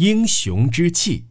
[0.00, 1.26] 英雄之气。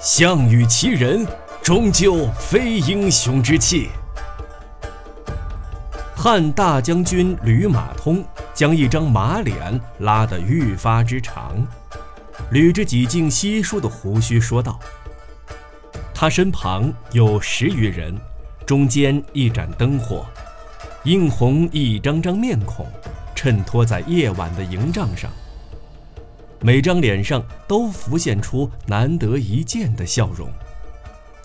[0.00, 1.26] 项羽其人，
[1.62, 3.90] 终究非英雄之气。
[6.22, 11.66] 汉大将军吕马通将一张马脸拉得愈发之长，
[12.52, 14.78] 捋着几近稀疏的胡须说道
[16.14, 18.16] ：“他身旁有十余人，
[18.64, 20.24] 中间一盏灯火，
[21.02, 22.86] 映红一张张面孔，
[23.34, 25.28] 衬托在夜晚的营帐上。”
[26.62, 30.48] 每张脸上都浮现出难得一见的笑容，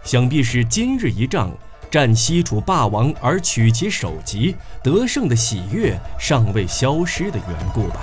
[0.04, 1.50] 想必是今日一仗
[1.90, 8.02] 战西楚霸王而取其首级得胜的喜悦尚未消失的缘故吧？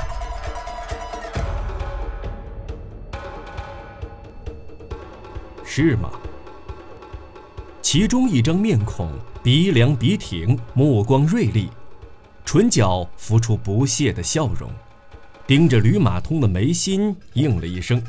[5.65, 6.11] 是吗？
[7.83, 9.11] 其中一张面孔
[9.43, 11.69] 鼻梁鼻挺，目光锐利，
[12.45, 14.71] 唇角浮出不屑的笑容。
[15.47, 18.03] 盯着吕马通的眉心，应了一声。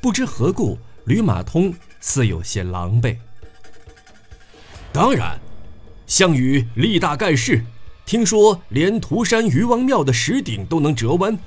[0.00, 3.16] 不知何故，吕马通似有些狼狈。
[4.92, 5.40] 当然，
[6.06, 7.64] 项羽力大盖世，
[8.04, 11.38] 听说连涂山虞王庙的石鼎都能折弯，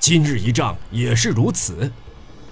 [0.00, 1.92] 今日一仗也是如此。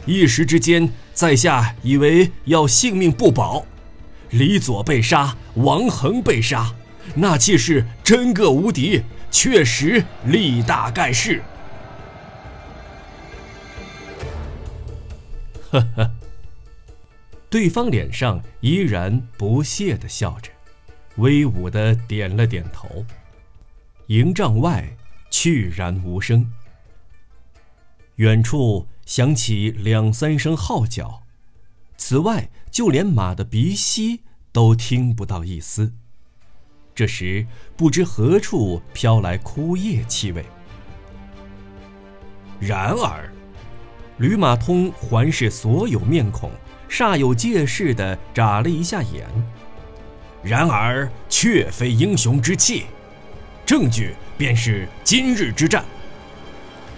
[0.06, 3.66] 一时之间，在下以为要性命不保，
[4.30, 6.72] 李左被杀，王恒被杀，
[7.16, 11.42] 那气势真个无敌，确实力大盖世。
[15.70, 16.10] 呵呵，
[17.50, 20.50] 对方脸上依然不屑地笑着，
[21.16, 23.04] 威武地点了点头。
[24.08, 24.96] 营帐外
[25.30, 26.50] 去然无声。
[28.16, 31.22] 远处响起两三声号角，
[31.96, 34.22] 此外就连马的鼻息
[34.52, 35.92] 都听不到一丝。
[36.94, 40.44] 这时不知何处飘来枯叶气味。
[42.60, 43.32] 然而。
[44.18, 46.50] 吕马通环视所有面孔，
[46.88, 49.26] 煞有介事地眨了一下眼。
[50.42, 52.84] 然而，却非英雄之气。
[53.66, 55.84] 证据便是今日之战。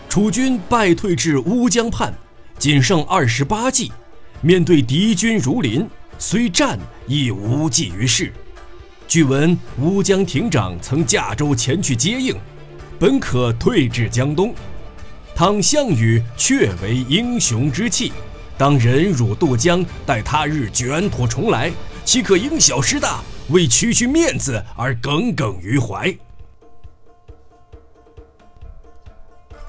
[0.09, 2.13] 楚军败退至乌江畔，
[2.59, 3.91] 仅剩二十八骑，
[4.41, 8.33] 面对敌军如林，虽战亦无济于事。
[9.09, 12.37] 据闻乌江亭长曾驾舟前去接应，
[12.99, 14.55] 本可退至江东。
[15.35, 18.13] 倘项羽确为英雄之气，
[18.61, 21.73] 当忍辱渡江，待他日卷土重来，
[22.05, 26.15] 岂可因小失大，为区区面子而耿耿于怀？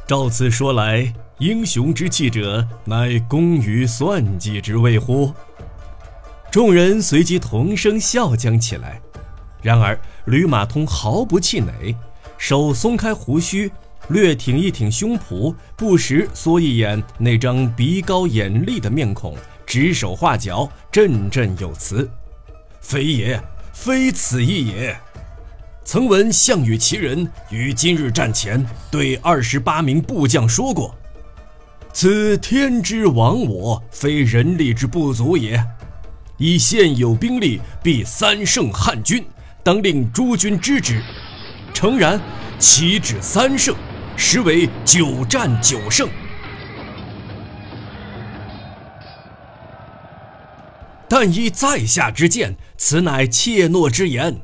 [0.06, 5.34] 照此说来，英雄之气者，乃工于算计之谓乎？
[6.52, 9.02] 众人随即同声笑将起来。
[9.62, 11.96] 然而吕马通毫不气馁，
[12.38, 13.72] 手松开胡须。
[14.12, 19.36] 略挺一挺胸脯，不时缩一眼那张鼻高眼利的面孔，
[19.66, 22.10] 指手画脚，振振有词
[22.82, 23.42] ：“非也，
[23.74, 24.96] 非此意也。
[25.84, 30.96] 曾闻项羽其人于今日战前对二十八名部将说过
[31.94, 35.64] ：‘此天之亡我，非人力之不足也。
[36.38, 39.24] 以现有兵力，必三胜汉军，
[39.64, 41.02] 当令诸军知之。’
[41.74, 42.20] 诚然，
[42.58, 43.76] 岂止三胜？”
[44.24, 46.08] 实为九战九胜，
[51.09, 54.40] 但依在下之见，此乃怯懦之言，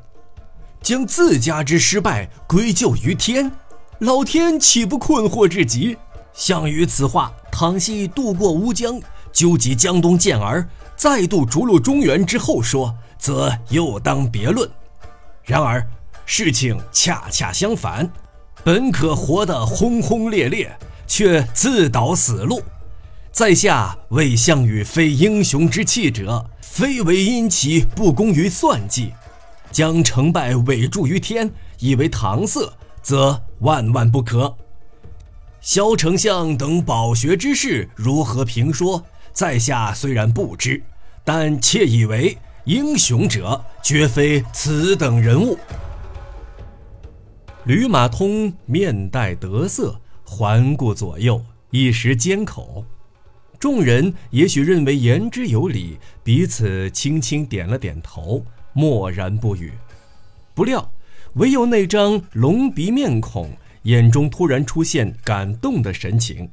[0.81, 3.51] 将自家之失败归咎于天，
[3.99, 5.95] 老天岂不困惑至极？
[6.33, 8.99] 项羽此话，倘系渡过乌江，
[9.31, 14.67] 纠集江东健儿，再度逐鹿中原之后说，则又当别论。
[15.43, 15.87] 然而
[16.25, 18.11] 事情恰恰相反。
[18.67, 20.69] 本可活得轰轰烈烈，
[21.07, 22.61] 却自导死路。
[23.31, 29.13] 在下为项羽非英雄之气者，非为因其不公于算计，
[29.71, 31.49] 将成败委注于天，
[31.79, 32.69] 以为搪塞，
[33.01, 34.53] 则万万不可。
[35.61, 39.01] 萧丞相等饱学之士如何评说？
[39.31, 40.83] 在下虽然不知，
[41.23, 45.57] 但窃以为英雄者绝非此等人物。
[47.67, 52.85] 吕马通面带得色，环顾左右，一时缄口。
[53.59, 58.41] 众人也许认为言之有理，彼此轻轻点了点头，
[58.71, 59.73] 默然不语。
[60.53, 60.89] 不料，
[61.33, 66.49] 唯有那张龙鼻面孔眼中突然出现感动的神情，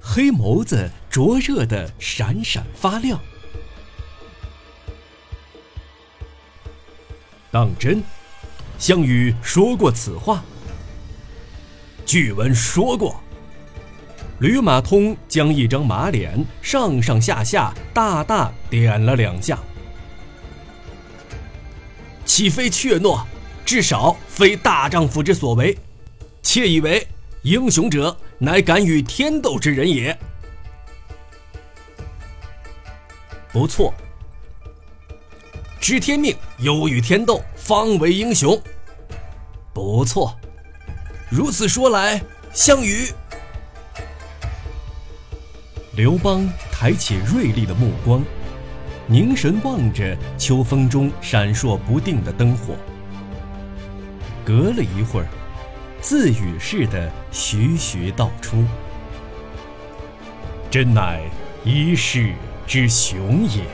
[0.00, 3.20] 黑眸子灼热的闪闪发亮。
[7.50, 8.00] 当真，
[8.78, 10.44] 项羽说过此话。
[12.04, 13.20] 据闻说过。
[14.38, 19.58] 吕马通将一张马脸上上下下大大点了两下。
[22.24, 23.22] 岂非怯懦？
[23.64, 25.76] 至少非大丈夫之所为。
[26.42, 27.06] 窃以为
[27.42, 30.18] 英雄者，乃敢与天斗之人也。
[33.52, 33.94] 不错。
[35.80, 38.60] 知天命，忧与天斗，方为英雄。
[39.72, 40.36] 不错。
[41.34, 43.08] 如此说来，项羽。
[45.96, 48.22] 刘邦抬起锐利的目光，
[49.06, 52.74] 凝神望着秋风中闪烁不定的灯火。
[54.44, 55.28] 隔了一会儿，
[56.02, 58.62] 自语似的徐徐道出
[60.70, 61.22] ：“真乃
[61.64, 62.34] 一世
[62.66, 63.64] 之雄也。”